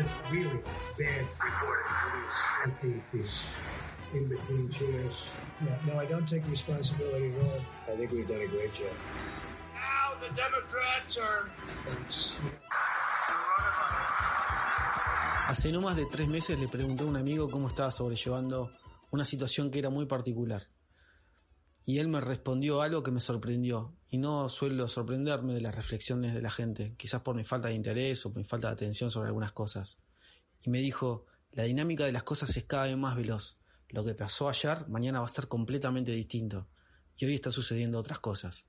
[0.00, 0.48] It's really
[0.96, 1.84] bad recording.
[2.64, 3.52] Empty these
[4.14, 5.28] in between chairs.
[5.60, 7.60] No, no, I don't take responsibility at all.
[7.92, 8.96] I think we've done a great job.
[9.74, 11.52] Now the Democrats are.
[15.48, 18.70] Hace no más de tres meses le pregunté a un amigo cómo estaba sobrellevando
[19.10, 20.62] una situación que era muy particular.
[21.84, 23.99] Y él me respondió algo que me sorprendió.
[24.10, 27.74] Y no suelo sorprenderme de las reflexiones de la gente, quizás por mi falta de
[27.74, 29.98] interés o por mi falta de atención sobre algunas cosas.
[30.62, 33.56] Y me dijo, la dinámica de las cosas es cada vez más veloz.
[33.88, 36.68] Lo que pasó ayer, mañana va a ser completamente distinto.
[37.16, 38.66] Y hoy está sucediendo otras cosas.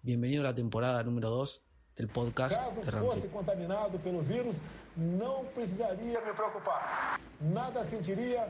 [0.00, 1.63] Bienvenido a la temporada número 2
[1.96, 4.56] del podcast Caso de fosse contaminado pelo vírus,
[4.96, 7.20] não precisaria me preocupar.
[7.40, 8.48] Nada sentiria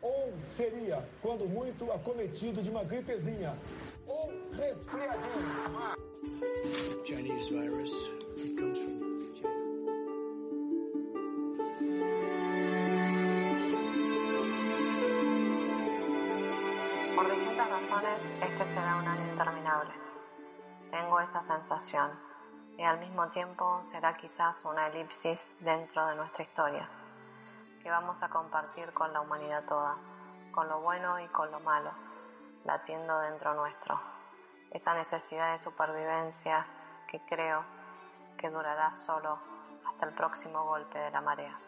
[0.00, 3.56] ou seria, quando muito, acometido de uma gripezinha
[4.06, 5.94] ou resfriadinho.
[7.04, 7.92] Chinese virus.
[8.36, 9.54] It comes from China.
[17.14, 19.92] Por distintas razones, este será un año interminable.
[20.90, 22.33] Tengo esa sensación
[22.76, 26.88] y al mismo tiempo será quizás una elipsis dentro de nuestra historia
[27.82, 29.96] que vamos a compartir con la humanidad toda,
[30.52, 31.90] con lo bueno y con lo malo,
[32.64, 34.00] latiendo dentro nuestro.
[34.70, 36.66] Esa necesidad de supervivencia
[37.06, 37.62] que creo
[38.38, 39.38] que durará solo
[39.86, 41.58] hasta el próximo golpe de la marea.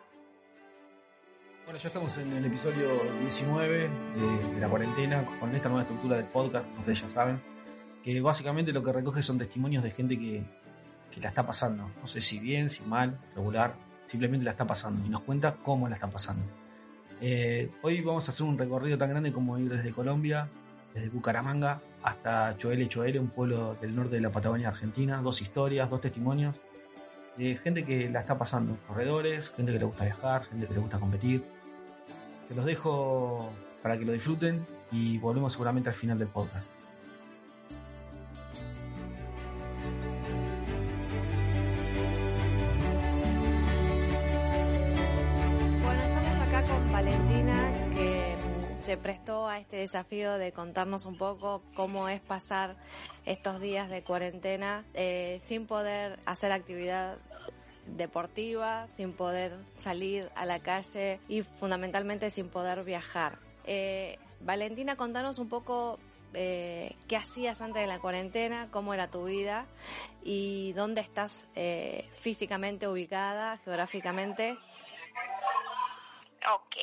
[1.65, 2.89] Bueno, ya estamos en el episodio
[3.21, 7.43] 19 de, de la cuarentena, con esta nueva estructura del podcast, ustedes ya saben,
[8.03, 10.47] que básicamente lo que recoge son testimonios de gente que,
[11.11, 11.91] que la está pasando.
[12.01, 13.75] No sé si bien, si mal, regular,
[14.07, 16.45] simplemente la está pasando y nos cuenta cómo la está pasando.
[17.21, 20.49] Eh, hoy vamos a hacer un recorrido tan grande como ir desde Colombia,
[20.95, 25.89] desde Bucaramanga hasta Choele Choele, un pueblo del norte de la Patagonia Argentina, dos historias,
[25.89, 26.55] dos testimonios
[27.37, 30.81] de gente que la está pasando, corredores, gente que le gusta viajar, gente que le
[30.81, 31.45] gusta competir.
[32.49, 33.51] Te los dejo
[33.83, 36.76] para que lo disfruten y volvemos seguramente al final del podcast.
[48.87, 52.77] Se prestó a este desafío de contarnos un poco cómo es pasar
[53.25, 57.19] estos días de cuarentena eh, sin poder hacer actividad
[57.89, 63.41] deportiva, sin poder salir a la calle y fundamentalmente sin poder viajar.
[63.65, 65.99] Eh, Valentina, contanos un poco
[66.33, 69.67] eh, qué hacías antes de la cuarentena, cómo era tu vida
[70.23, 71.49] y dónde estás
[72.21, 74.57] físicamente ubicada, geográficamente.
[76.55, 76.77] Ok,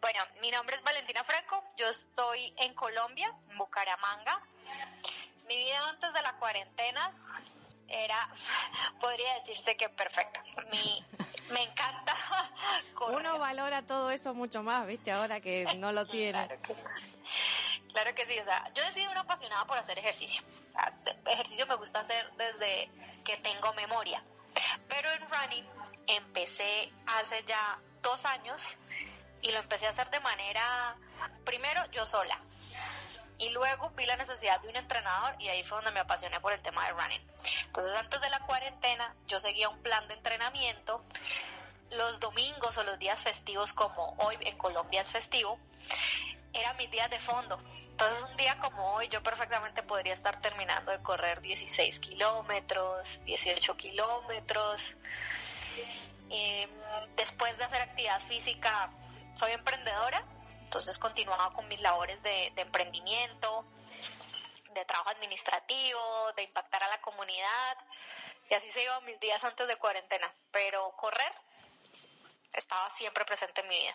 [0.00, 4.40] bueno, mi nombre es Valentina Franco, yo estoy en Colombia, en Bucaramanga.
[5.46, 7.12] Mi vida antes de la cuarentena
[7.88, 8.28] era,
[9.00, 10.42] podría decirse que perfecta.
[10.70, 11.04] Mi,
[11.50, 12.16] me encanta
[12.94, 13.18] correr.
[13.18, 15.12] Uno valora todo eso mucho más, ¿viste?
[15.12, 16.46] Ahora que no lo tiene.
[16.46, 16.74] Claro que,
[17.92, 20.42] claro que sí, o sea, yo he sido una apasionada por hacer ejercicio.
[20.70, 22.90] O sea, de- ejercicio me gusta hacer desde
[23.24, 24.22] que tengo memoria.
[24.88, 25.66] Pero en running
[26.06, 28.78] empecé hace ya dos años
[29.42, 30.96] y lo empecé a hacer de manera,
[31.44, 32.38] primero yo sola.
[33.38, 36.52] Y luego vi la necesidad de un entrenador y ahí fue donde me apasioné por
[36.52, 37.22] el tema de running.
[37.66, 41.04] Entonces antes de la cuarentena yo seguía un plan de entrenamiento.
[41.90, 45.58] Los domingos o los días festivos como hoy en Colombia es festivo,
[46.52, 47.60] eran mis días de fondo.
[47.90, 53.76] Entonces un día como hoy yo perfectamente podría estar terminando de correr 16 kilómetros, 18
[53.76, 54.94] kilómetros.
[56.30, 56.68] Eh,
[57.16, 58.90] después de hacer actividad física,
[59.34, 60.24] soy emprendedora,
[60.64, 63.66] entonces continuaba con mis labores de, de emprendimiento,
[64.72, 67.78] de trabajo administrativo, de impactar a la comunidad,
[68.50, 70.32] y así se iban mis días antes de cuarentena.
[70.50, 71.32] Pero correr
[72.52, 73.94] estaba siempre presente en mi vida.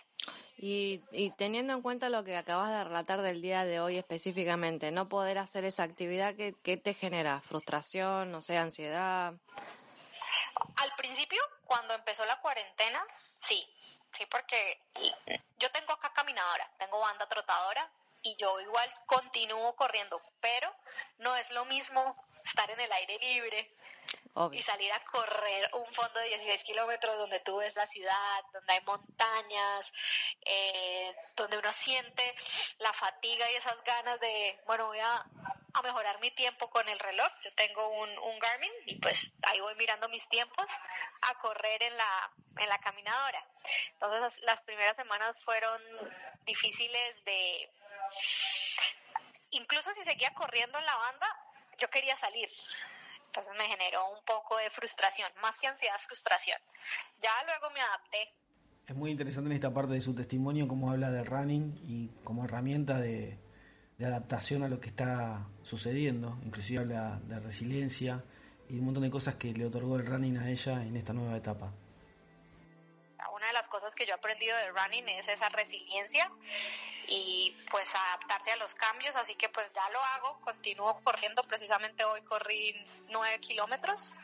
[0.57, 4.91] Y, y teniendo en cuenta lo que acabas de relatar del día de hoy específicamente,
[4.91, 7.39] no poder hacer esa actividad, ¿qué, qué te genera?
[7.41, 9.33] ¿Frustración, no sé, ansiedad?
[10.77, 13.05] Al principio, cuando empezó la cuarentena,
[13.37, 13.67] sí,
[14.17, 14.79] sí, porque
[15.57, 17.89] yo tengo acá caminadora, tengo banda trotadora
[18.23, 20.73] y yo igual continúo corriendo, pero
[21.19, 23.71] no es lo mismo estar en el aire libre
[24.51, 28.73] Y salir a correr un fondo de 16 kilómetros donde tú ves la ciudad, donde
[28.73, 29.91] hay montañas,
[30.45, 32.35] eh, donde uno siente
[32.79, 35.25] la fatiga y esas ganas de, bueno, voy a,
[35.73, 37.31] a mejorar mi tiempo con el reloj.
[37.43, 40.65] Yo tengo un, un Garmin y pues ahí voy mirando mis tiempos
[41.21, 43.45] a correr en la, en la caminadora.
[43.93, 45.81] Entonces las primeras semanas fueron
[46.45, 47.71] difíciles de...
[49.51, 51.27] Incluso si seguía corriendo en la banda,
[51.77, 52.49] yo quería salir.
[53.57, 56.59] Me generó un poco de frustración, más que ansiedad, frustración.
[57.21, 58.33] Ya luego me adapté.
[58.87, 62.45] Es muy interesante en esta parte de su testimonio cómo habla del running y como
[62.45, 63.37] herramienta de
[63.99, 66.39] adaptación a lo que está sucediendo.
[66.43, 68.23] Inclusive habla de resiliencia
[68.69, 71.37] y un montón de cosas que le otorgó el running a ella en esta nueva
[71.37, 71.73] etapa.
[73.47, 76.29] Una de las cosas que yo he aprendido de running es esa resiliencia
[77.07, 82.03] y pues adaptarse a los cambios, así que pues ya lo hago, continúo corriendo, precisamente
[82.03, 82.75] hoy corrí
[83.07, 84.15] nueve kilómetros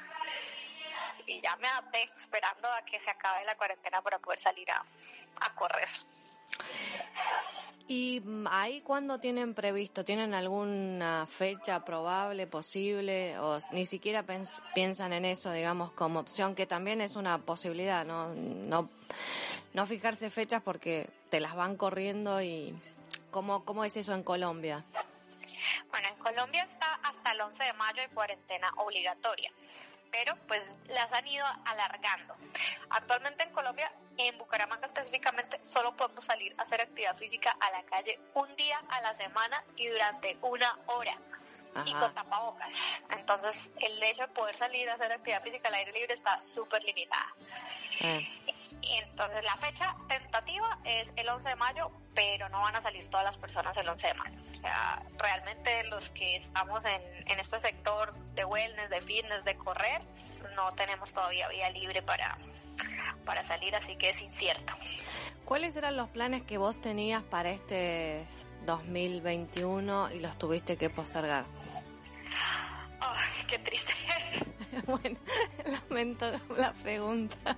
[1.25, 5.55] y ya me adapté esperando a que se acabe la cuarentena para poder salir a
[5.55, 5.87] correr.
[7.87, 10.05] ¿Y mm, ahí cuándo tienen previsto?
[10.05, 13.37] ¿Tienen alguna fecha probable, posible?
[13.39, 14.25] ¿O ni siquiera
[14.73, 18.33] piensan en eso, digamos, como opción, que también es una posibilidad, ¿no?
[18.33, 18.89] No,
[19.73, 22.75] no fijarse fechas porque te las van corriendo y...
[23.31, 24.85] ¿Cómo, cómo es eso en Colombia?
[25.89, 29.51] Bueno, en Colombia está hasta el 11 de mayo de cuarentena obligatoria,
[30.13, 32.35] pero pues las han ido alargando.
[32.91, 37.83] Actualmente en Colombia, en Bucaramanga específicamente, solo podemos salir a hacer actividad física a la
[37.83, 41.17] calle un día a la semana y durante una hora.
[41.85, 42.71] Y con tapabocas.
[43.09, 46.83] Entonces, el hecho de poder salir a hacer actividad física al aire libre está súper
[46.83, 47.33] limitada.
[48.01, 48.29] Eh,
[48.83, 53.25] Entonces la fecha tentativa es el 11 de mayo, pero no van a salir todas
[53.25, 54.42] las personas el 11 de mayo.
[54.63, 60.01] Sea, realmente los que estamos en, en este sector de wellness, de fitness, de correr,
[60.55, 62.37] no tenemos todavía vía libre para,
[63.25, 64.73] para salir, así que es incierto.
[65.45, 68.25] ¿Cuáles eran los planes que vos tenías para este
[68.65, 71.45] 2021 y los tuviste que postergar?
[72.99, 73.93] Ay, qué triste.
[74.87, 75.17] bueno,
[75.89, 77.57] lamento la pregunta.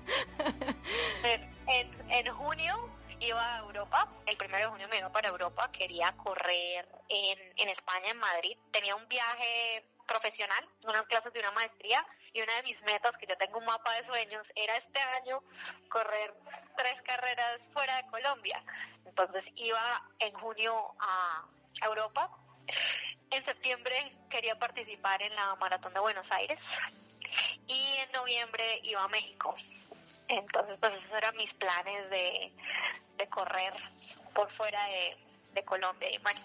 [1.23, 2.89] En, en, en junio
[3.25, 8.09] iba a Europa, el primero de junio me iba para Europa, quería correr en, España,
[8.11, 12.83] en Madrid, tenía un viaje profesional, unas clases de una maestría y una de mis
[12.83, 15.41] metas, que yo tengo un mapa de sueños, era este año
[15.89, 16.33] correr
[16.77, 18.63] tres carreras fuera de Colombia.
[19.05, 21.45] Entonces iba en junio a
[21.83, 22.29] Europa.
[23.31, 26.61] En septiembre quería participar en la Maratón de Buenos Aires
[27.67, 29.55] y en noviembre iba a México.
[30.27, 32.51] Entonces, pues esos eran mis planes de,
[33.17, 33.73] de correr
[34.33, 35.17] por fuera de,
[35.53, 36.09] de Colombia.
[36.11, 36.39] Y bueno,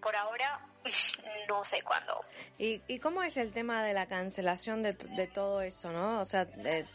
[0.00, 0.60] por ahora
[1.48, 2.20] no sé cuándo.
[2.58, 6.20] ¿Y, ¿Y cómo es el tema de la cancelación de, de todo eso, no?
[6.20, 6.86] O sea, de-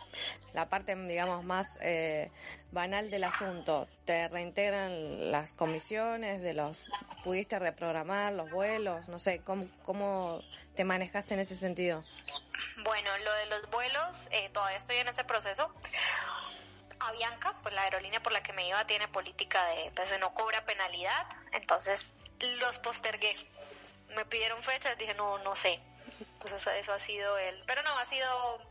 [0.54, 2.30] la parte, digamos, más eh,
[2.72, 3.88] banal del asunto.
[4.06, 6.86] ¿Te reintegran las comisiones de los...
[7.24, 9.08] ¿Pudiste reprogramar los vuelos?
[9.08, 10.42] No sé, ¿cómo, cómo
[10.76, 12.04] te manejaste en ese sentido?
[12.84, 15.72] Bueno, lo de los vuelos, eh, todavía estoy en ese proceso.
[17.00, 20.64] Avianca, pues la aerolínea por la que me iba tiene política de, pues no cobra
[20.66, 22.14] penalidad, entonces
[22.60, 23.36] los postergué.
[24.16, 25.80] Me pidieron fechas, dije no, no sé.
[26.20, 28.62] Entonces eso ha sido el, pero no, ha sido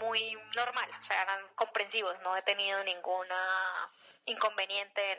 [0.00, 3.36] muy normal, o sea, eran comprensivos, no he tenido ninguna
[4.26, 5.18] inconveniente en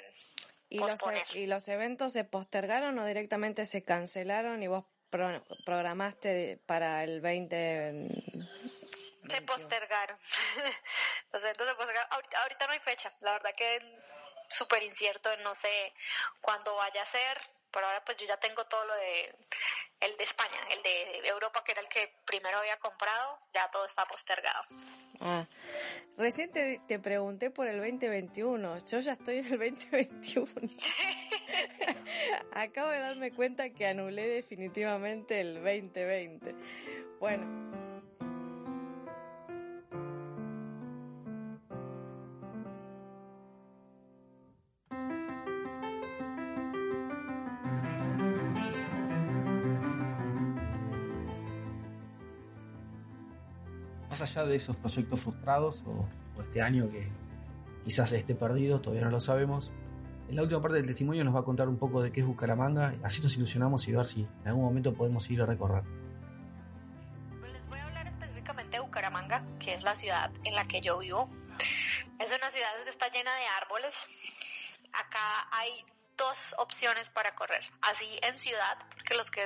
[0.69, 1.23] ¿Y los, posponer.
[1.33, 7.03] e- ¿Y los eventos se postergaron o directamente se cancelaron y vos pro- programaste para
[7.03, 8.07] el 20?
[9.29, 10.17] Se postergaron.
[11.31, 12.11] Los eventos se postergaron.
[12.13, 13.11] Ahorita, ahorita no hay fecha.
[13.21, 13.79] La verdad que
[14.49, 15.35] súper incierto.
[15.37, 15.93] No sé
[16.41, 17.39] cuándo vaya a ser.
[17.71, 19.35] Por ahora pues yo ya tengo todo lo de
[20.01, 23.39] el de España, el de Europa que era el que primero había comprado.
[23.53, 24.63] Ya todo está postergado.
[25.21, 25.45] Ah,
[26.17, 28.79] recién te, te pregunté por el 2021.
[28.85, 30.47] Yo ya estoy en el 2021.
[32.53, 36.55] Acabo de darme cuenta que anulé definitivamente el 2020.
[37.19, 37.78] Bueno.
[54.19, 56.05] Más allá de esos proyectos frustrados o,
[56.37, 57.09] o este año que,
[57.85, 59.71] quizás esté perdido, todavía no lo sabemos.
[60.27, 62.25] En la última parte del testimonio nos va a contar un poco de qué es
[62.25, 65.83] Bucaramanga, así nos ilusionamos y ver si en algún momento podemos ir a recorrer.
[67.39, 70.81] Pues les voy a hablar específicamente de Bucaramanga, que es la ciudad en la que
[70.81, 71.29] yo vivo.
[72.19, 74.77] Es una ciudad que está llena de árboles.
[74.91, 75.71] Acá hay
[76.17, 77.63] dos opciones para correr.
[77.81, 79.41] Así en ciudad, porque los que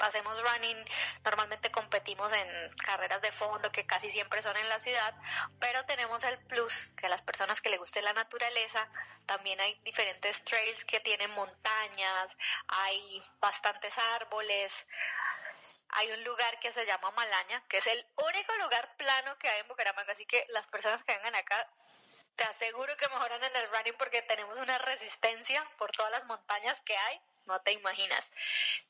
[0.00, 0.84] hacemos running,
[1.24, 5.14] normalmente competimos en carreras de fondo que casi siempre son en la ciudad,
[5.58, 8.88] pero tenemos el plus que a las personas que les guste la naturaleza,
[9.26, 12.36] también hay diferentes trails que tienen montañas,
[12.68, 14.86] hay bastantes árboles,
[15.90, 19.60] hay un lugar que se llama Malaña, que es el único lugar plano que hay
[19.60, 21.68] en Bucaramanga, así que las personas que vengan acá
[22.36, 26.80] te aseguro que mejoran en el running porque tenemos una resistencia por todas las montañas
[26.80, 28.30] que hay no te imaginas,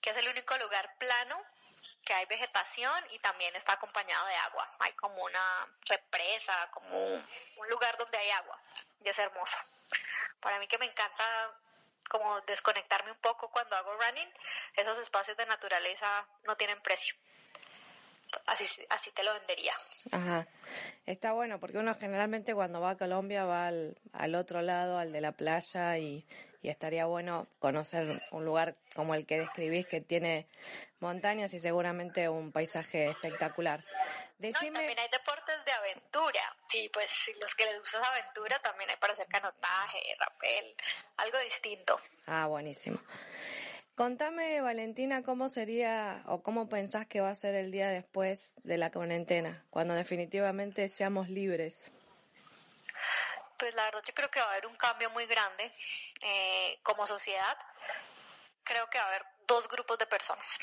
[0.00, 1.40] que es el único lugar plano
[2.04, 4.68] que hay vegetación y también está acompañado de agua.
[4.80, 8.61] Hay como una represa, como un lugar donde hay agua
[9.04, 9.56] y es hermoso.
[10.40, 11.25] Para mí que me encanta
[12.08, 14.28] como desconectarme un poco cuando hago running,
[14.76, 17.14] esos espacios de naturaleza no tienen precio.
[18.46, 19.75] Así, así te lo vendería.
[20.12, 20.46] Ajá.
[21.06, 25.12] Está bueno porque uno generalmente cuando va a Colombia va al, al otro lado, al
[25.12, 26.26] de la playa y,
[26.64, 30.49] y estaría bueno conocer un lugar como el que describís que tiene
[30.99, 33.85] montañas y seguramente un paisaje espectacular.
[34.38, 34.78] Decime...
[34.78, 36.56] también hay deportes de aventura.
[36.71, 40.75] Sí, pues los que les gusta esa aventura también hay para hacer canotaje, rapel,
[41.18, 42.00] algo distinto.
[42.26, 42.99] Ah, buenísimo.
[43.94, 48.78] Contame, Valentina, cómo sería o cómo pensás que va a ser el día después de
[48.78, 51.92] la cuarentena, cuando definitivamente seamos libres.
[53.58, 55.73] Pues la verdad yo creo que va a haber un cambio muy grande
[56.23, 57.58] eh, como sociedad.
[58.64, 60.58] Creo que va a haber dos grupos de personas.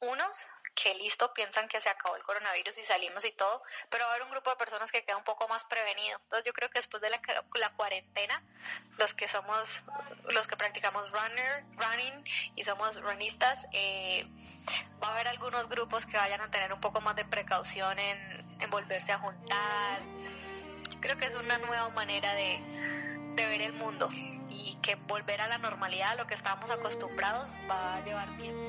[0.00, 4.12] Unos que listo, piensan que se acabó el coronavirus y salimos y todo, pero va
[4.12, 6.16] a haber un grupo de personas que queda un poco más prevenido.
[6.22, 7.20] Entonces yo creo que después de la,
[7.54, 8.42] la cuarentena,
[8.96, 9.84] los que somos,
[10.30, 12.24] los que practicamos runner, running
[12.56, 14.26] y somos runistas, eh,
[15.02, 18.60] va a haber algunos grupos que vayan a tener un poco más de precaución en,
[18.60, 20.00] en volverse a juntar,
[21.02, 22.60] creo que es una nueva manera de,
[23.36, 24.08] ver el mundo
[24.48, 28.62] y que volver a la normalidad, a lo que estábamos acostumbrados, va a llevar tiempo.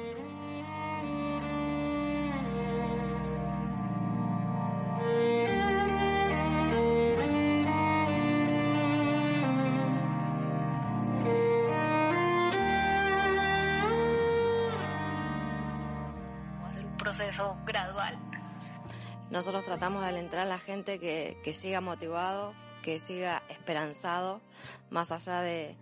[16.97, 18.32] Proceso gradual
[19.33, 24.41] nosotros tratamos de alentar a la gente que, que siga motivado, que siga esperanzado,
[24.91, 25.75] más allá de,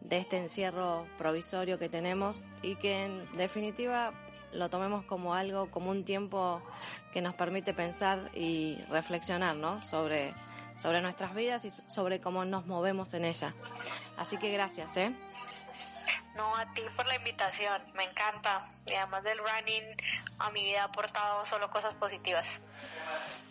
[0.00, 4.14] de este encierro provisorio que tenemos y que en definitiva
[4.54, 6.62] lo tomemos como algo, como un tiempo
[7.12, 9.82] que nos permite pensar y reflexionar, ¿no?
[9.82, 10.32] Sobre,
[10.74, 13.54] sobre nuestras vidas y sobre cómo nos movemos en ella.
[14.16, 15.14] Así que gracias, ¿eh?
[16.36, 18.66] No, a ti por la invitación, me encanta.
[18.86, 19.84] Y además del running,
[20.38, 22.60] a mi vida ha aportado solo cosas positivas.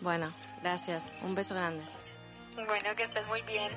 [0.02, 1.14] Bueno, gracias.
[1.22, 1.84] Un beso grande.
[2.56, 3.72] Bueno, que estés muy bien.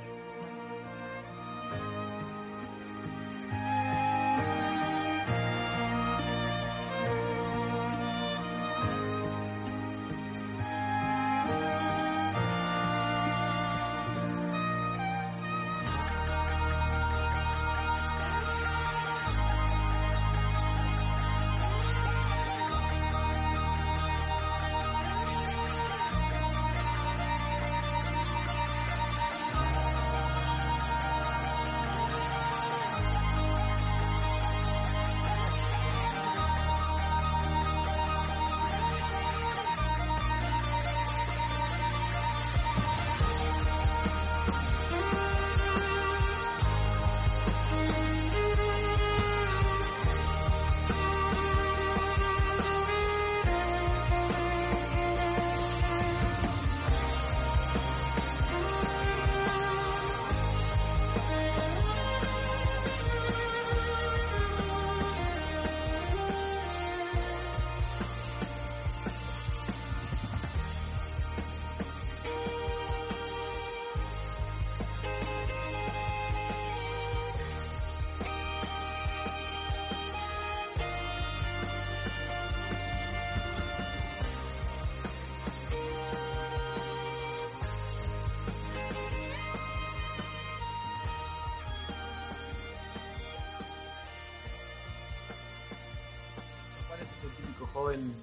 [97.86, 98.14] Joven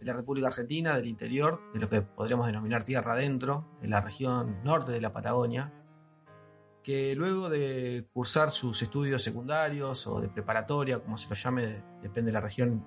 [0.00, 4.00] de la República Argentina, del interior, de lo que podríamos denominar tierra adentro, en la
[4.00, 5.72] región norte de la Patagonia.
[6.82, 12.28] que luego de cursar sus estudios secundarios o de preparatoria, como se lo llame, depende
[12.28, 12.86] de la región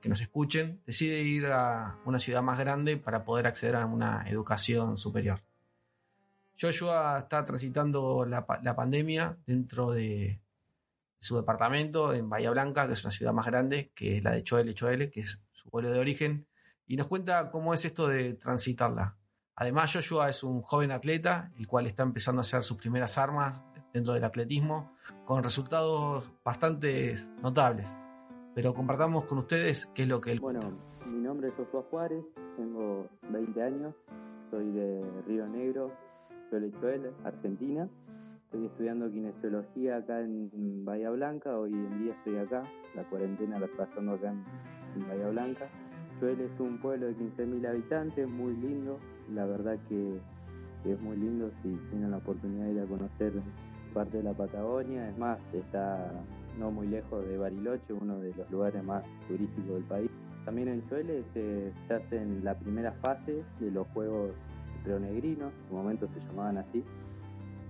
[0.00, 4.28] que nos escuchen, decide ir a una ciudad más grande para poder acceder a una
[4.28, 5.42] educación superior.
[6.56, 10.40] Joshua está transitando la pandemia dentro de
[11.24, 14.74] su departamento en Bahía Blanca, que es una ciudad más grande que la de Choele
[14.74, 16.46] Choele, que es su pueblo de origen,
[16.86, 19.16] y nos cuenta cómo es esto de transitarla.
[19.56, 23.64] Además, Joshua es un joven atleta, el cual está empezando a hacer sus primeras armas
[23.94, 24.92] dentro del atletismo,
[25.24, 27.88] con resultados bastante notables.
[28.54, 30.60] Pero compartamos con ustedes qué es lo que él Bueno,
[31.06, 32.22] mi nombre es Joshua Juárez,
[32.58, 33.94] tengo 20 años,
[34.50, 35.90] soy de Río Negro,
[36.50, 37.88] Choele Argentina.
[38.54, 42.62] Estoy estudiando kinesiología acá en Bahía Blanca, hoy en día estoy acá,
[42.94, 45.68] la cuarentena la pasando acá en, Bahía Blanca.
[46.20, 49.00] Choel es un pueblo de 15.000 habitantes, muy lindo,
[49.34, 50.20] la verdad que,
[50.84, 53.32] es muy lindo si tienen la oportunidad de ir a conocer
[53.92, 56.12] parte de la Patagonia, es más, está
[56.56, 60.10] no muy lejos de Bariloche, uno de los lugares más turísticos del país.
[60.44, 64.30] También en Chuele se, se hacen la primera fase de los Juegos
[64.84, 66.84] Preonegrinos, en su momento se llamaban así,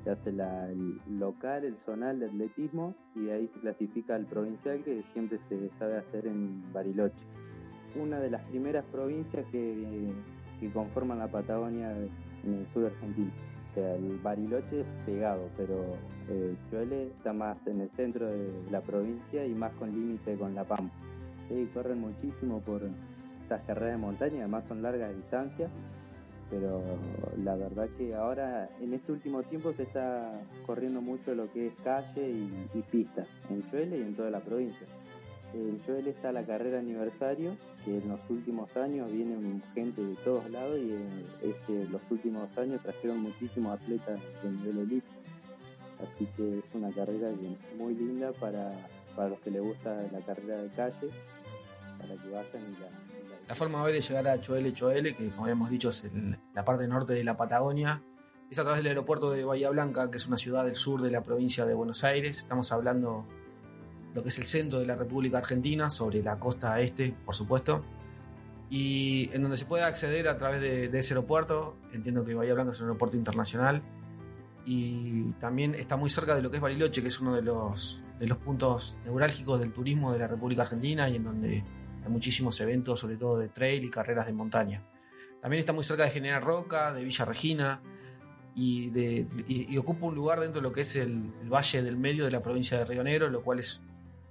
[0.05, 4.83] se hace el local, el zonal de atletismo y de ahí se clasifica el provincial
[4.85, 7.15] que siempre se sabe hacer en Bariloche.
[7.97, 10.13] Una de las primeras provincias que,
[10.73, 13.31] conforman la Patagonia en el sur de Argentina.
[13.71, 15.85] O sea, el Bariloche es pegado, pero
[16.31, 20.55] eh, Chuele está más en el centro de la provincia y más con límite con
[20.55, 20.95] La Pampa.
[21.49, 22.81] Sí, corren muchísimo por
[23.45, 25.71] esas carreras de montaña, además son largas distancias
[26.51, 26.83] pero
[27.43, 31.75] la verdad que ahora en este último tiempo se está corriendo mucho lo que es
[31.83, 34.87] calle y, pista en Chuele y en toda la provincia.
[35.53, 40.51] En Chuele está la carrera aniversario, que en los últimos años vienen gente de todos
[40.51, 45.07] lados y en este, los últimos años trajeron muchísimos atletas de nivel elite.
[46.03, 47.31] Así que es una carrera
[47.79, 48.73] muy linda para,
[49.15, 51.11] para los que les gusta la carrera de calle,
[51.99, 52.89] para que vayan y la,
[53.49, 56.05] la forma hoy de llegar a Choele Choele, que como habíamos dicho es
[56.55, 58.03] la parte norte de la Patagonia,
[58.51, 61.11] es a través del aeropuerto de Bahía Blanca, que es una ciudad del sur de
[61.11, 62.39] la provincia de Buenos Aires.
[62.39, 63.27] Estamos hablando
[64.15, 67.85] lo que es el centro de la República Argentina, sobre la costa este, por supuesto,
[68.71, 71.77] y en donde se puede acceder a través de, ese aeropuerto.
[71.93, 73.83] Entiendo que Bahía Blanca es un aeropuerto internacional
[74.65, 78.01] y también está muy cerca de lo que es Bariloche, que es uno de los,
[78.19, 81.65] de los puntos neurálgicos del turismo de la República Argentina y en donde
[82.09, 84.83] muchísimos eventos, sobre todo de trail y carreras de montaña.
[85.41, 87.83] También está muy cerca de General Roca, de Villa Regina,
[88.57, 92.41] y, ocupa un lugar dentro de lo que es el, valle del medio de la
[92.41, 93.81] provincia de Río Negro, lo cual es,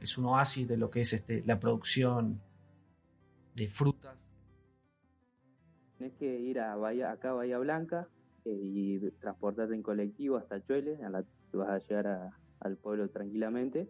[0.02, 2.42] es un oasis de lo que es este, la producción
[3.56, 4.18] de frutas.
[5.98, 8.08] Tienes que ir a Bahía, acá a Bahía Blanca
[8.46, 13.90] eh, y transportarte en colectivo hasta Chuele, a la, vas a llegar al pueblo tranquilamente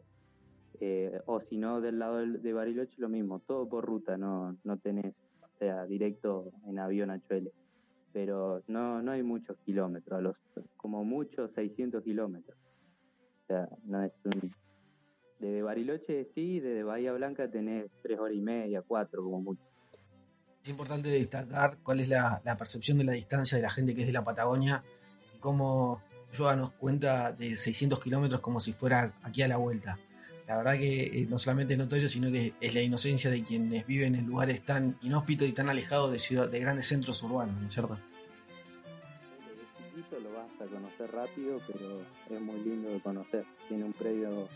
[0.79, 4.77] eh, o si no, del lado de Bariloche lo mismo, todo por ruta, no, no
[4.77, 7.51] tenés, o sea, directo en avión a Chuele.
[8.12, 10.36] Pero no, no hay muchos kilómetros, los,
[10.77, 12.57] como mucho 600 kilómetros.
[13.43, 14.51] O sea, no es un...
[15.39, 19.62] Desde Bariloche sí, desde Bahía Blanca tenés tres horas y media, cuatro como mucho.
[20.63, 24.01] Es importante destacar cuál es la, la percepción de la distancia de la gente que
[24.01, 24.83] es de la Patagonia
[25.36, 26.01] y cómo
[26.38, 29.99] Joa nos cuenta de 600 kilómetros como si fuera aquí a la vuelta
[30.47, 33.86] la verdad que eh, no solamente es notorio, sino que es la inocencia de quienes
[33.88, 37.67] viven en lugares tan inhóspitos y tan alejados de ciudad, de grandes centros urbanos, ¿no
[37.67, 37.97] es cierto?
[39.93, 43.45] chiquito lo vas a conocer rápido, pero es muy lindo de conocer.
[43.67, 44.47] Tiene un predio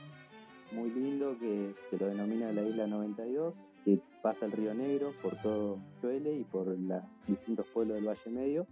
[0.72, 3.54] muy lindo que se lo denomina la Isla 92,
[3.86, 8.30] que pasa el Río Negro por todo Chuele y por los distintos pueblos del Valle
[8.30, 8.68] Medio.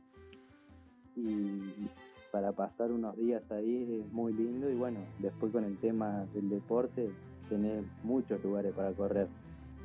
[1.15, 1.87] Y
[2.35, 6.49] para pasar unos días ahí es muy lindo y bueno, después con el tema del
[6.49, 7.09] deporte,
[7.47, 9.29] tener muchos lugares para correr.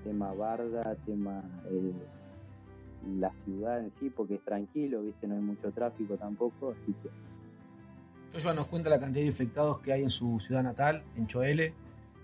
[0.02, 1.92] Tema Barda, tema eh,
[3.20, 8.52] la ciudad en sí, porque es tranquilo, viste, no hay mucho tráfico tampoco, así que...
[8.52, 11.72] nos cuenta la cantidad de infectados que hay en su ciudad natal, en Choele,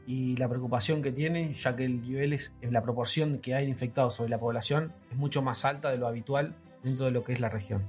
[0.09, 3.71] y la preocupación que tiene, ya que el nivel es, la proporción que hay de
[3.71, 7.33] infectados sobre la población es mucho más alta de lo habitual dentro de lo que
[7.33, 7.85] es la región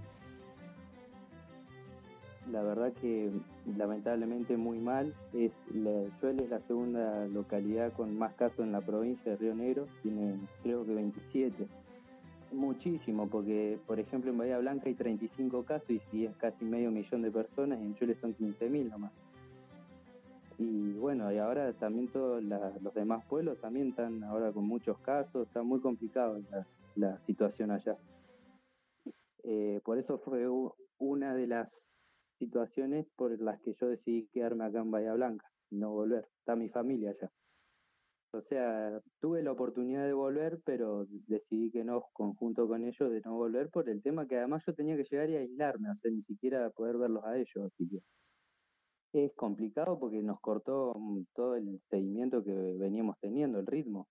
[2.51, 3.31] la verdad que
[3.77, 5.13] lamentablemente muy mal.
[5.33, 9.87] Es la, es la segunda localidad con más casos en la provincia de Río Negro,
[10.03, 11.67] tiene creo que 27.
[12.51, 16.91] Muchísimo, porque por ejemplo en Bahía Blanca hay 35 casos y si es casi medio
[16.91, 19.11] millón de personas, en Chuele son 15.000 nomás.
[20.57, 25.45] Y bueno, y ahora también todos los demás pueblos también están ahora con muchos casos,
[25.47, 26.41] está muy complicado
[26.95, 27.95] la, situación allá.
[29.43, 30.47] Eh, por eso fue
[30.97, 31.69] una de las
[32.39, 36.27] situaciones por las que yo decidí quedarme acá en Bahía Blanca no volver.
[36.39, 37.31] Está mi familia allá.
[38.33, 43.21] O sea, tuve la oportunidad de volver, pero decidí que no, conjunto con ellos, de
[43.21, 46.11] no volver por el tema que además yo tenía que llegar y aislarme, o sea,
[46.11, 47.99] ni siquiera poder verlos a ellos, así que
[49.25, 54.07] es complicado porque nos cortó mm, todo el seguimiento que veníamos teniendo, el ritmo.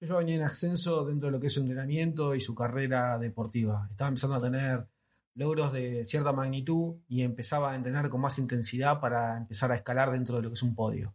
[0.00, 3.86] Yo venía en ascenso dentro de lo que es su entrenamiento y su carrera deportiva.
[3.90, 4.88] Estaba empezando a tener
[5.38, 10.10] logros de cierta magnitud y empezaba a entrenar con más intensidad para empezar a escalar
[10.10, 11.14] dentro de lo que es un podio.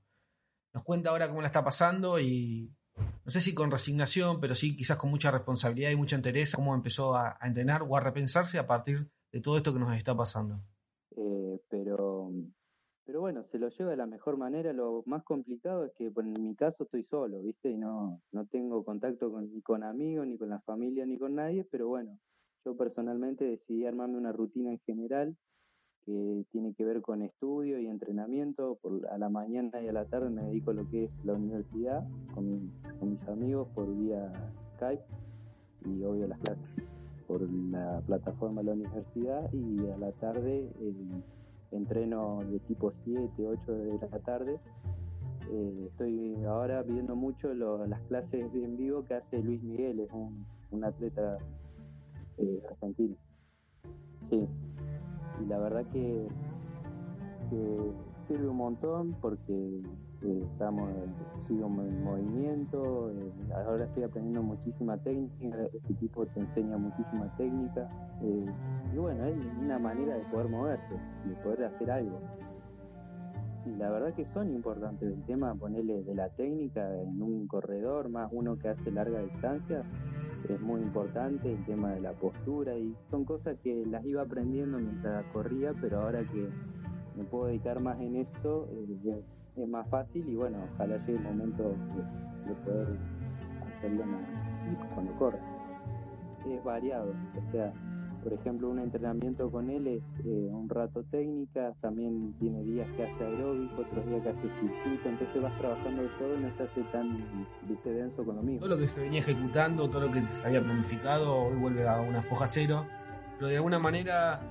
[0.73, 4.77] Nos cuenta ahora cómo la está pasando y no sé si con resignación, pero sí
[4.77, 8.65] quizás con mucha responsabilidad y mucha interés, cómo empezó a, entrenar o a repensarse a
[8.65, 10.61] partir de todo esto que nos está pasando.
[11.17, 12.31] Eh, pero,
[13.05, 14.71] pero bueno, se lo lleva de la mejor manera.
[14.71, 17.71] Lo más complicado es que en mi caso estoy solo, ¿viste?
[17.71, 21.35] Y no, no tengo contacto con, ni con amigos, ni con la familia, ni con
[21.35, 22.17] nadie, pero bueno,
[22.65, 25.35] yo personalmente decidí armarme una rutina en general
[26.05, 28.77] que tiene que ver con estudio y entrenamiento.
[28.81, 31.33] Por, a la mañana y a la tarde me dedico a lo que es la
[31.33, 32.71] universidad con,
[33.01, 34.31] mis amigos por vía
[34.75, 35.03] Skype
[35.85, 36.65] y obvio las clases
[37.27, 40.69] por la plataforma de la universidad y a la tarde
[41.71, 44.59] entreno de tipo 7, 8 de la tarde.
[45.51, 50.45] Eh, estoy ahora viendo mucho las clases en vivo que hace Luis Miguel, es un,
[50.71, 51.37] un atleta
[52.37, 52.61] eh.
[54.29, 54.47] Sí,
[55.41, 56.27] y la verdad que,
[58.27, 59.53] sirve un montón porque
[60.23, 60.89] eh, estamos
[61.47, 63.31] sigo en movimiento eh,
[63.67, 67.87] ahora estoy aprendiendo muchísima técnica este tipo te enseña muchísima técnica
[68.23, 68.45] eh,
[68.93, 72.19] y bueno es una manera de poder moverse de poder hacer algo
[73.65, 78.09] y la verdad que son importantes el tema ponerle de la técnica en un corredor
[78.09, 79.83] más uno que hace larga distancia
[80.49, 84.77] es muy importante el tema de la postura y son cosas que las iba aprendiendo
[84.79, 86.49] mientras corría, pero ahora que
[87.15, 89.21] me puedo dedicar más en eso eh,
[89.55, 92.87] es más fácil y bueno, ojalá llegue el momento de, poder
[93.77, 94.03] hacerlo
[94.93, 95.39] cuando corra.
[96.49, 97.71] Es variado, o sea,
[98.23, 103.03] por ejemplo, un entrenamiento con él es eh, un rato técnica, también tiene días que
[103.03, 106.63] hace aeróbico, otros días que hace circuito, entonces vas trabajando de todo y no se
[106.63, 107.47] hace tan
[107.83, 108.59] denso con lo mismo.
[108.59, 111.99] Todo lo que se venía ejecutando, todo lo que se había planificado, hoy vuelve a
[112.01, 112.85] una foja cero,
[113.35, 114.41] pero de alguna manera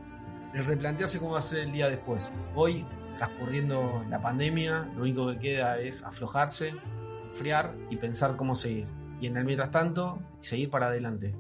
[0.53, 2.31] es replantearse cómo va a ser el día después.
[2.55, 2.85] Hoy,
[3.17, 6.75] transcurriendo la pandemia, lo único que queda es aflojarse,
[7.27, 8.87] enfriar y pensar cómo seguir.
[9.21, 11.35] Y en el mientras tanto, seguir para adelante.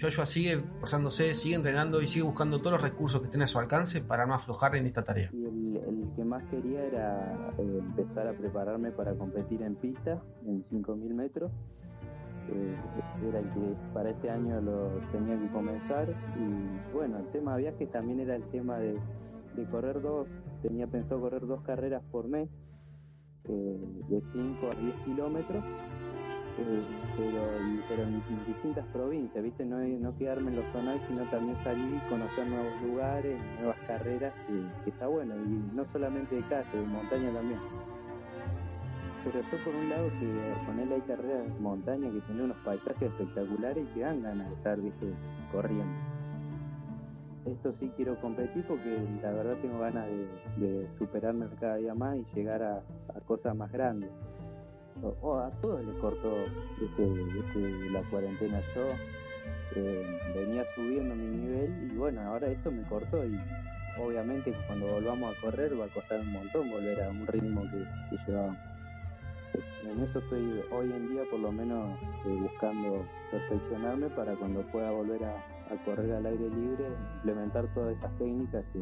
[0.00, 3.58] Joshua sigue pasándose, sigue entrenando y sigue buscando todos los recursos que estén a su
[3.58, 5.30] alcance para no aflojar en esta tarea.
[5.32, 11.14] el, que más quería era eh, empezar a prepararme para competir en pista, en 5.000
[11.14, 11.50] metros.
[12.50, 12.76] Eh,
[13.28, 16.08] era el que para este año lo tenía que comenzar.
[16.38, 18.98] Y bueno, el tema de viajes también era el tema de,
[19.70, 20.26] correr dos,
[20.62, 22.48] tenía pensado correr dos carreras por mes,
[23.44, 23.78] eh,
[24.08, 25.64] de 5 a 10 kilómetros
[26.56, 29.64] pero, en, distintas provincias, ¿viste?
[29.64, 34.32] No, quedarme en los zonales, sino también salir y conocer nuevos lugares, nuevas carreras,
[34.84, 37.60] que, está bueno, y no solamente de calle, de montaña también.
[39.24, 42.58] Pero yo por un lado que con él hay carreras de montaña que tienen unos
[42.58, 45.06] paisajes espectaculares y que dan ganas de estar, ¿viste?
[45.50, 45.94] Corriendo.
[47.46, 50.06] Esto sí quiero competir porque la verdad tengo ganas
[50.56, 52.82] de, superarme cada día más y llegar a
[53.26, 54.10] cosas más grandes
[55.02, 56.36] o a todos les cortó
[56.78, 58.86] desde, la cuarentena yo
[59.76, 63.38] eh, venía subiendo mi nivel y bueno ahora esto me cortó y
[64.00, 67.78] obviamente cuando volvamos a correr va a costar un montón volver a un ritmo que,
[68.10, 68.74] que llevábamos
[69.84, 74.90] en eso estoy hoy en día por lo menos eh, buscando perfeccionarme para cuando pueda
[74.90, 75.44] volver a,
[75.84, 76.84] correr al aire libre
[77.16, 78.80] implementar todas esas técnicas que,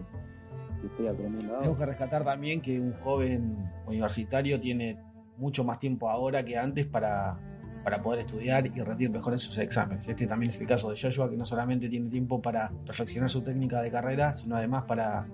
[0.81, 1.65] que estoy aprendiendo ahora.
[1.65, 4.99] Tengo que rescatar también que un joven universitario tiene
[5.43, 7.37] mucho más tiempo ahora que antes para,
[7.83, 10.09] para poder estudiar y rendir mejor en sus exámenes.
[10.09, 13.43] Este también es el caso de Joshua, que no solamente tiene tiempo para perfeccionar su
[13.43, 15.27] técnica de carrera, sino además para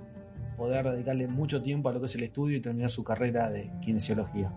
[0.56, 3.70] poder dedicarle mucho tiempo a lo que es el estudio y terminar su carrera de
[3.80, 4.50] kinesiología.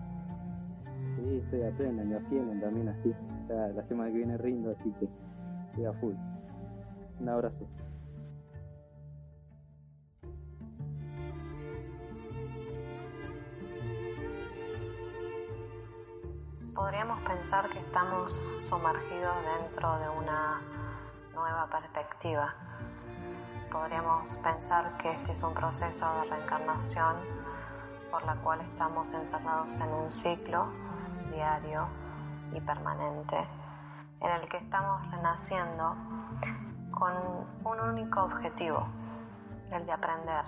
[1.16, 3.12] Sí, estoy a pleno, me tienen también así.
[3.48, 5.06] La semana que viene rindo, así que
[5.70, 6.14] estoy a full.
[7.20, 7.68] Un abrazo.
[16.82, 18.32] Podríamos pensar que estamos
[18.68, 20.60] sumergidos dentro de una
[21.32, 22.54] nueva perspectiva.
[23.70, 27.18] Podríamos pensar que este es un proceso de reencarnación
[28.10, 30.66] por la cual estamos encerrados en un ciclo
[31.32, 31.86] diario
[32.52, 33.46] y permanente
[34.20, 35.94] en el que estamos renaciendo
[36.90, 37.12] con
[37.62, 38.88] un único objetivo,
[39.70, 40.44] el de aprender,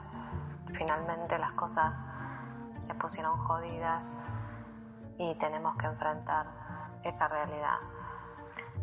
[0.73, 2.03] finalmente las cosas
[2.79, 4.05] se pusieron jodidas
[5.19, 6.47] y tenemos que enfrentar
[7.05, 7.79] esa realidad.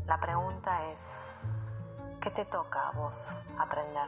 [0.05, 1.17] La pregunta es,
[2.21, 3.17] ¿qué te toca a vos
[3.57, 4.07] aprender?